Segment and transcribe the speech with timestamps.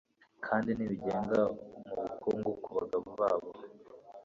[0.45, 1.39] kandi ntibigenga
[1.91, 3.49] mubukungu kubagabo babo